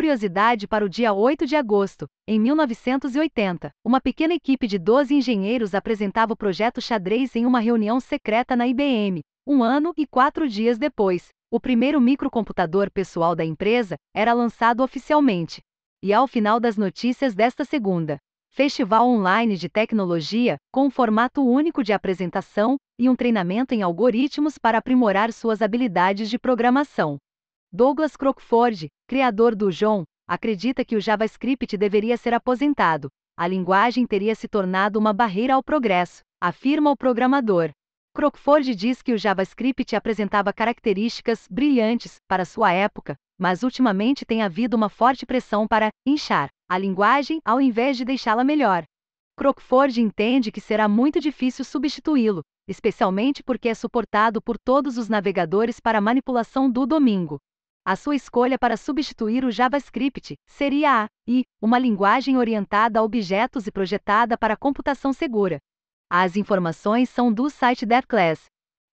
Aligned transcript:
curiosidade 0.00 0.66
para 0.66 0.82
o 0.82 0.88
dia 0.88 1.12
8 1.12 1.44
de 1.44 1.54
agosto, 1.54 2.06
em 2.26 2.40
1980, 2.40 3.70
uma 3.84 4.00
pequena 4.00 4.32
equipe 4.32 4.66
de 4.66 4.78
12 4.78 5.14
engenheiros 5.14 5.74
apresentava 5.74 6.32
o 6.32 6.36
projeto 6.36 6.80
xadrez 6.80 7.36
em 7.36 7.44
uma 7.44 7.60
reunião 7.60 8.00
secreta 8.00 8.56
na 8.56 8.66
IBM. 8.66 9.20
Um 9.46 9.62
ano 9.62 9.92
e 9.98 10.06
quatro 10.06 10.48
dias 10.48 10.78
depois, 10.78 11.28
o 11.50 11.60
primeiro 11.60 12.00
microcomputador 12.00 12.90
pessoal 12.90 13.36
da 13.36 13.44
empresa 13.44 13.96
era 14.16 14.32
lançado 14.32 14.82
oficialmente. 14.82 15.60
E 16.02 16.14
ao 16.14 16.26
final 16.26 16.58
das 16.58 16.78
notícias 16.78 17.34
desta 17.34 17.62
segunda, 17.62 18.16
festival 18.48 19.06
online 19.06 19.54
de 19.58 19.68
tecnologia, 19.68 20.56
com 20.72 20.86
um 20.86 20.90
formato 20.90 21.46
único 21.46 21.84
de 21.84 21.92
apresentação 21.92 22.78
e 22.98 23.06
um 23.06 23.14
treinamento 23.14 23.74
em 23.74 23.82
algoritmos 23.82 24.56
para 24.56 24.78
aprimorar 24.78 25.30
suas 25.30 25.60
habilidades 25.60 26.30
de 26.30 26.38
programação. 26.38 27.18
Douglas 27.72 28.16
Crockford, 28.16 28.88
criador 29.06 29.54
do 29.54 29.70
John, 29.70 30.02
acredita 30.26 30.84
que 30.84 30.96
o 30.96 31.00
JavaScript 31.00 31.76
deveria 31.76 32.16
ser 32.16 32.34
aposentado. 32.34 33.08
A 33.38 33.46
linguagem 33.46 34.04
teria 34.04 34.34
se 34.34 34.48
tornado 34.48 34.98
uma 34.98 35.12
barreira 35.12 35.54
ao 35.54 35.62
progresso, 35.62 36.22
afirma 36.42 36.90
o 36.90 36.96
programador. 36.96 37.70
Crockford 38.12 38.74
diz 38.74 39.00
que 39.02 39.12
o 39.12 39.16
JavaScript 39.16 39.94
apresentava 39.94 40.52
características 40.52 41.46
brilhantes 41.48 42.16
para 42.28 42.44
sua 42.44 42.72
época, 42.72 43.14
mas 43.38 43.62
ultimamente 43.62 44.26
tem 44.26 44.42
havido 44.42 44.76
uma 44.76 44.88
forte 44.88 45.24
pressão 45.24 45.68
para 45.68 45.90
inchar 46.04 46.48
a 46.68 46.76
linguagem 46.76 47.40
ao 47.44 47.60
invés 47.60 47.96
de 47.96 48.04
deixá-la 48.04 48.42
melhor. 48.42 48.82
Crockford 49.38 50.00
entende 50.00 50.50
que 50.50 50.60
será 50.60 50.88
muito 50.88 51.20
difícil 51.20 51.64
substituí-lo, 51.64 52.42
especialmente 52.66 53.44
porque 53.44 53.68
é 53.68 53.74
suportado 53.74 54.42
por 54.42 54.58
todos 54.58 54.98
os 54.98 55.08
navegadores 55.08 55.78
para 55.78 56.00
manipulação 56.00 56.68
do 56.68 56.84
domingo. 56.84 57.38
A 57.90 57.96
sua 57.96 58.14
escolha 58.14 58.56
para 58.56 58.76
substituir 58.76 59.44
o 59.44 59.50
JavaScript 59.50 60.36
seria 60.46 61.02
a 61.02 61.06
I, 61.26 61.42
uma 61.60 61.76
linguagem 61.76 62.36
orientada 62.36 63.00
a 63.00 63.02
objetos 63.02 63.66
e 63.66 63.72
projetada 63.72 64.38
para 64.38 64.56
computação 64.56 65.12
segura. 65.12 65.58
As 66.08 66.36
informações 66.36 67.10
são 67.10 67.32
do 67.32 67.50
site 67.50 67.84
DevClass. 67.84 68.44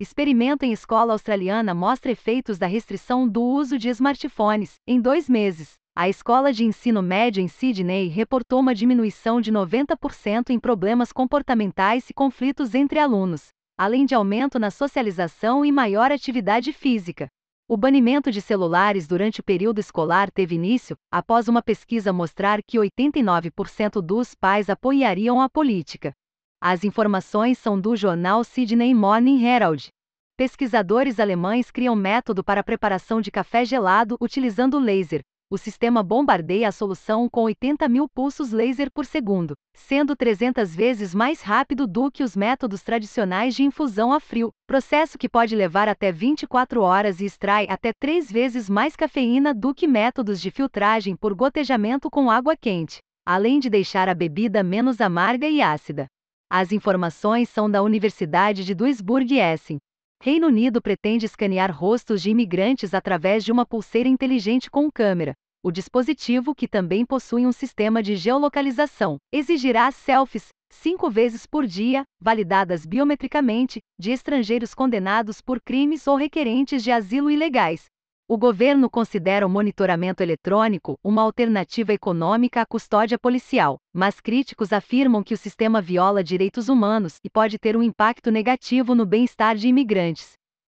Experimento 0.00 0.64
em 0.64 0.72
escola 0.72 1.12
australiana 1.12 1.74
mostra 1.74 2.10
efeitos 2.10 2.56
da 2.56 2.66
restrição 2.66 3.28
do 3.28 3.42
uso 3.42 3.76
de 3.76 3.90
smartphones 3.90 4.76
em 4.86 4.98
dois 4.98 5.28
meses. 5.28 5.74
A 5.94 6.08
escola 6.08 6.50
de 6.50 6.64
ensino 6.64 7.02
médio 7.02 7.42
em 7.42 7.48
Sydney 7.48 8.08
reportou 8.08 8.60
uma 8.60 8.74
diminuição 8.74 9.42
de 9.42 9.52
90% 9.52 10.48
em 10.48 10.58
problemas 10.58 11.12
comportamentais 11.12 12.08
e 12.08 12.14
conflitos 12.14 12.74
entre 12.74 12.98
alunos, 12.98 13.48
além 13.76 14.06
de 14.06 14.14
aumento 14.14 14.58
na 14.58 14.70
socialização 14.70 15.66
e 15.66 15.70
maior 15.70 16.10
atividade 16.10 16.72
física. 16.72 17.28
O 17.68 17.76
banimento 17.76 18.30
de 18.30 18.40
celulares 18.40 19.08
durante 19.08 19.40
o 19.40 19.42
período 19.42 19.80
escolar 19.80 20.30
teve 20.30 20.54
início 20.54 20.96
após 21.10 21.48
uma 21.48 21.60
pesquisa 21.60 22.12
mostrar 22.12 22.62
que 22.62 22.78
89% 22.78 24.00
dos 24.00 24.36
pais 24.36 24.70
apoiariam 24.70 25.40
a 25.40 25.48
política. 25.48 26.12
As 26.60 26.84
informações 26.84 27.58
são 27.58 27.80
do 27.80 27.96
jornal 27.96 28.44
Sydney 28.44 28.94
Morning 28.94 29.42
Herald. 29.44 29.88
Pesquisadores 30.36 31.18
alemães 31.18 31.72
criam 31.72 31.96
método 31.96 32.44
para 32.44 32.62
preparação 32.62 33.20
de 33.20 33.32
café 33.32 33.64
gelado 33.64 34.16
utilizando 34.20 34.78
laser, 34.78 35.22
o 35.48 35.56
sistema 35.56 36.02
bombardeia 36.02 36.68
a 36.68 36.72
solução 36.72 37.28
com 37.28 37.42
80 37.42 37.88
mil 37.88 38.08
pulsos 38.08 38.50
laser 38.50 38.90
por 38.92 39.04
segundo, 39.04 39.54
sendo 39.74 40.16
300 40.16 40.74
vezes 40.74 41.14
mais 41.14 41.40
rápido 41.40 41.86
do 41.86 42.10
que 42.10 42.24
os 42.24 42.36
métodos 42.36 42.82
tradicionais 42.82 43.54
de 43.54 43.62
infusão 43.62 44.12
a 44.12 44.18
frio, 44.18 44.50
processo 44.66 45.16
que 45.16 45.28
pode 45.28 45.54
levar 45.54 45.88
até 45.88 46.10
24 46.10 46.82
horas 46.82 47.20
e 47.20 47.26
extrai 47.26 47.66
até 47.68 47.92
3 47.92 48.30
vezes 48.30 48.68
mais 48.68 48.96
cafeína 48.96 49.54
do 49.54 49.72
que 49.72 49.86
métodos 49.86 50.40
de 50.40 50.50
filtragem 50.50 51.14
por 51.14 51.32
gotejamento 51.32 52.10
com 52.10 52.28
água 52.28 52.56
quente, 52.56 52.98
além 53.24 53.60
de 53.60 53.70
deixar 53.70 54.08
a 54.08 54.14
bebida 54.14 54.64
menos 54.64 55.00
amarga 55.00 55.46
e 55.46 55.62
ácida. 55.62 56.06
As 56.50 56.72
informações 56.72 57.48
são 57.48 57.70
da 57.70 57.82
Universidade 57.82 58.64
de 58.64 58.74
Duisburg-Essen. 58.74 59.78
Reino 60.26 60.48
Unido 60.48 60.82
pretende 60.82 61.24
escanear 61.24 61.70
rostos 61.70 62.20
de 62.20 62.30
imigrantes 62.30 62.92
através 62.94 63.44
de 63.44 63.52
uma 63.52 63.64
pulseira 63.64 64.08
inteligente 64.08 64.68
com 64.68 64.90
câmera. 64.90 65.34
O 65.62 65.70
dispositivo, 65.70 66.52
que 66.52 66.66
também 66.66 67.06
possui 67.06 67.46
um 67.46 67.52
sistema 67.52 68.02
de 68.02 68.16
geolocalização, 68.16 69.18
exigirá 69.32 69.88
selfies 69.92 70.48
cinco 70.68 71.08
vezes 71.08 71.46
por 71.46 71.64
dia, 71.64 72.02
validadas 72.20 72.84
biometricamente, 72.84 73.78
de 73.96 74.10
estrangeiros 74.10 74.74
condenados 74.74 75.40
por 75.40 75.60
crimes 75.60 76.04
ou 76.08 76.16
requerentes 76.16 76.82
de 76.82 76.90
asilo 76.90 77.30
ilegais, 77.30 77.84
o 78.28 78.36
governo 78.36 78.90
considera 78.90 79.46
o 79.46 79.48
monitoramento 79.48 80.20
eletrônico 80.20 80.98
uma 81.02 81.22
alternativa 81.22 81.92
econômica 81.92 82.60
à 82.60 82.66
custódia 82.66 83.16
policial, 83.16 83.78
mas 83.94 84.20
críticos 84.20 84.72
afirmam 84.72 85.22
que 85.22 85.32
o 85.32 85.36
sistema 85.36 85.80
viola 85.80 86.24
direitos 86.24 86.68
humanos 86.68 87.18
e 87.22 87.30
pode 87.30 87.56
ter 87.56 87.76
um 87.76 87.82
impacto 87.82 88.32
negativo 88.32 88.96
no 88.96 89.06
bem-estar 89.06 89.54
de 89.54 89.68
imigrantes. 89.68 90.32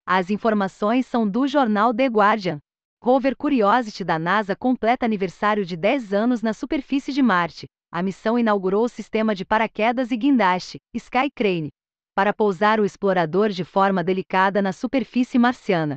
As 0.06 0.31
informações 0.31 1.06
são 1.06 1.28
do 1.28 1.49
jornal 1.49 1.93
The 1.93 2.06
Guardian. 2.06 2.59
Rover 3.03 3.34
Curiosity 3.37 4.05
da 4.05 4.19
NASA 4.19 4.55
completa 4.55 5.05
aniversário 5.05 5.65
de 5.65 5.77
10 5.77 6.12
anos 6.12 6.43
na 6.43 6.53
superfície 6.53 7.12
de 7.12 7.22
Marte. 7.22 7.67
A 7.91 8.00
missão 8.00 8.38
inaugurou 8.38 8.84
o 8.84 8.88
sistema 8.88 9.34
de 9.34 9.44
paraquedas 9.44 10.12
e 10.12 10.17
guindaste, 10.17 10.78
Sky 10.94 11.28
Crane, 11.34 11.71
para 12.15 12.32
pousar 12.32 12.78
o 12.78 12.84
explorador 12.84 13.49
de 13.49 13.65
forma 13.65 14.05
delicada 14.05 14.62
na 14.62 14.72
superfície 14.72 15.38
marciana. 15.38 15.97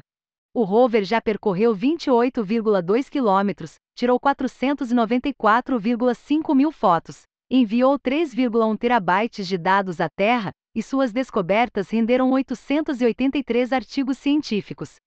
O 0.55 0.63
rover 0.63 1.03
já 1.03 1.19
percorreu 1.19 1.75
28,2 1.75 3.09
quilômetros, 3.09 3.77
tirou 3.95 4.19
494,5 4.19 6.53
mil 6.53 6.71
fotos, 6.71 7.23
enviou 7.49 7.99
3,1 7.99 8.77
terabytes 8.77 9.47
de 9.47 9.57
dados 9.57 9.99
à 9.99 10.07
Terra, 10.07 10.51
e 10.75 10.83
suas 10.83 11.11
descobertas 11.11 11.89
renderam 11.89 12.31
883 12.31 13.73
artigos 13.73 14.19
científicos. 14.19 14.97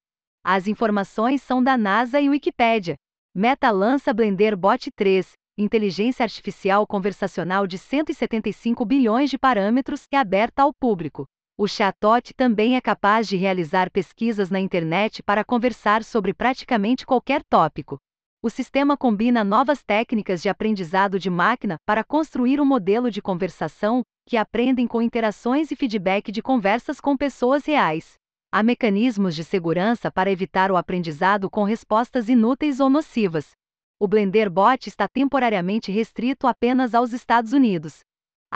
As 0.44 0.66
informações 0.66 1.42
são 1.42 1.62
da 1.62 1.78
NASA 1.78 2.20
e 2.20 2.28
Wikipédia. 2.28 2.96
Meta 3.32 3.70
lança 3.70 4.12
Blender 4.12 4.56
Bot 4.56 4.90
3, 4.96 5.30
inteligência 5.56 6.24
artificial 6.24 6.84
conversacional 6.88 7.68
de 7.68 7.78
175 7.78 8.84
bilhões 8.84 9.30
de 9.30 9.38
parâmetros 9.38 10.02
e 10.12 10.16
aberta 10.16 10.62
ao 10.62 10.74
público. 10.74 11.24
O 11.58 11.66
Chatot 11.66 12.34
também 12.34 12.76
é 12.76 12.82
capaz 12.82 13.26
de 13.26 13.34
realizar 13.34 13.90
pesquisas 13.90 14.50
na 14.50 14.60
internet 14.60 15.22
para 15.22 15.42
conversar 15.42 16.04
sobre 16.04 16.34
praticamente 16.34 17.06
qualquer 17.06 17.42
tópico. 17.42 17.96
O 18.42 18.50
sistema 18.50 18.94
combina 18.94 19.42
novas 19.42 19.82
técnicas 19.82 20.42
de 20.42 20.50
aprendizado 20.50 21.18
de 21.18 21.30
máquina 21.30 21.78
para 21.86 22.04
construir 22.04 22.60
um 22.60 22.64
modelo 22.66 23.10
de 23.10 23.22
conversação 23.22 24.02
que 24.28 24.36
aprendem 24.36 24.86
com 24.86 25.00
interações 25.00 25.70
e 25.70 25.76
feedback 25.76 26.30
de 26.30 26.42
conversas 26.42 27.00
com 27.00 27.16
pessoas 27.16 27.64
reais. 27.64 28.16
Há 28.52 28.62
mecanismos 28.62 29.34
de 29.34 29.42
segurança 29.42 30.10
para 30.10 30.30
evitar 30.30 30.70
o 30.70 30.76
aprendizado 30.76 31.48
com 31.48 31.64
respostas 31.64 32.28
inúteis 32.28 32.80
ou 32.80 32.90
nocivas. 32.90 33.52
O 33.98 34.06
Blender 34.06 34.50
Bot 34.50 34.86
está 34.90 35.08
temporariamente 35.08 35.90
restrito 35.90 36.46
apenas 36.46 36.94
aos 36.94 37.14
Estados 37.14 37.54
Unidos. 37.54 38.00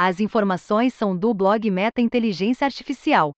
As 0.03 0.19
informações 0.19 0.95
são 0.95 1.15
do 1.15 1.35
blog 1.35 1.71
Meta 1.71 2.01
Inteligência 2.01 2.65
Artificial. 2.65 3.33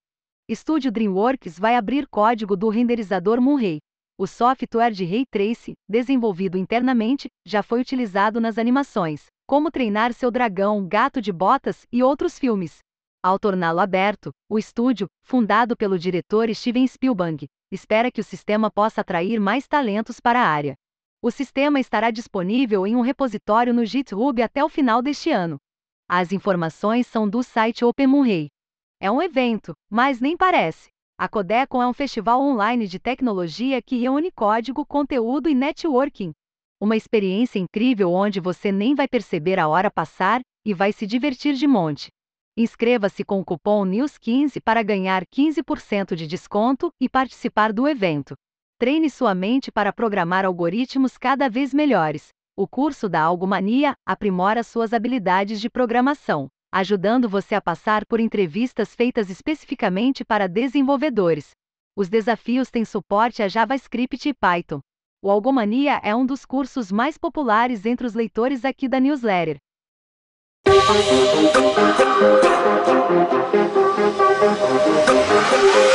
Estúdio 0.48 0.92
DreamWorks 0.92 1.58
vai 1.58 1.74
abrir 1.74 2.06
código 2.06 2.56
do 2.56 2.68
renderizador 2.68 3.40
Moonray. 3.40 3.80
O 4.16 4.28
software 4.28 4.92
de 4.92 5.04
Ray 5.04 5.26
Trace, 5.28 5.72
desenvolvido 5.88 6.56
internamente, 6.56 7.26
já 7.44 7.64
foi 7.64 7.80
utilizado 7.80 8.40
nas 8.40 8.58
animações, 8.58 9.26
como 9.44 9.72
treinar 9.72 10.12
seu 10.12 10.30
dragão, 10.30 10.86
gato 10.86 11.20
de 11.20 11.32
botas 11.32 11.84
e 11.90 12.00
outros 12.00 12.38
filmes. 12.38 12.78
Ao 13.20 13.40
torná-lo 13.40 13.80
aberto, 13.80 14.30
o 14.48 14.56
estúdio, 14.56 15.08
fundado 15.24 15.76
pelo 15.76 15.98
diretor 15.98 16.48
Steven 16.54 16.86
Spielberg, 16.86 17.48
espera 17.72 18.08
que 18.08 18.20
o 18.20 18.24
sistema 18.24 18.70
possa 18.70 19.00
atrair 19.00 19.40
mais 19.40 19.66
talentos 19.66 20.20
para 20.20 20.40
a 20.40 20.46
área. 20.46 20.74
O 21.20 21.28
sistema 21.28 21.80
estará 21.80 22.12
disponível 22.12 22.86
em 22.86 22.94
um 22.94 23.00
repositório 23.00 23.74
no 23.74 23.84
GitHub 23.84 24.40
até 24.40 24.62
o 24.62 24.68
final 24.68 25.02
deste 25.02 25.28
ano. 25.28 25.58
As 26.14 26.30
informações 26.30 27.06
são 27.06 27.26
do 27.26 27.42
site 27.42 27.86
OpenMunray. 27.86 28.50
É 29.00 29.10
um 29.10 29.22
evento, 29.22 29.72
mas 29.90 30.20
nem 30.20 30.36
parece. 30.36 30.90
A 31.18 31.26
Codecon 31.26 31.82
é 31.82 31.86
um 31.86 31.94
festival 31.94 32.42
online 32.42 32.86
de 32.86 32.98
tecnologia 32.98 33.80
que 33.80 33.96
reúne 33.96 34.30
código, 34.30 34.84
conteúdo 34.84 35.48
e 35.48 35.54
networking. 35.54 36.32
Uma 36.78 36.98
experiência 36.98 37.58
incrível 37.58 38.12
onde 38.12 38.40
você 38.40 38.70
nem 38.70 38.94
vai 38.94 39.08
perceber 39.08 39.58
a 39.58 39.66
hora 39.68 39.90
passar 39.90 40.42
e 40.66 40.74
vai 40.74 40.92
se 40.92 41.06
divertir 41.06 41.54
de 41.54 41.66
monte. 41.66 42.08
Inscreva-se 42.58 43.24
com 43.24 43.40
o 43.40 43.44
cupom 43.46 43.82
NEWS15 43.86 44.60
para 44.62 44.82
ganhar 44.82 45.24
15% 45.24 46.14
de 46.14 46.26
desconto 46.26 46.92
e 47.00 47.08
participar 47.08 47.72
do 47.72 47.88
evento. 47.88 48.34
Treine 48.78 49.08
sua 49.08 49.34
mente 49.34 49.72
para 49.72 49.94
programar 49.94 50.44
algoritmos 50.44 51.16
cada 51.16 51.48
vez 51.48 51.72
melhores. 51.72 52.28
O 52.62 52.68
curso 52.68 53.08
da 53.08 53.20
Algomania 53.20 53.96
aprimora 54.06 54.62
suas 54.62 54.92
habilidades 54.92 55.60
de 55.60 55.68
programação, 55.68 56.46
ajudando 56.72 57.28
você 57.28 57.56
a 57.56 57.60
passar 57.60 58.06
por 58.06 58.20
entrevistas 58.20 58.94
feitas 58.94 59.28
especificamente 59.28 60.24
para 60.24 60.48
desenvolvedores. 60.48 61.50
Os 61.96 62.08
desafios 62.08 62.70
têm 62.70 62.84
suporte 62.84 63.42
a 63.42 63.48
JavaScript 63.48 64.28
e 64.28 64.32
Python. 64.32 64.78
O 65.20 65.28
Algomania 65.28 66.00
é 66.04 66.14
um 66.14 66.24
dos 66.24 66.44
cursos 66.44 66.92
mais 66.92 67.18
populares 67.18 67.84
entre 67.84 68.06
os 68.06 68.14
leitores 68.14 68.64
aqui 68.64 68.88
da 68.88 69.00
newsletter. 69.00 69.56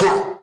Tá. 0.01 0.36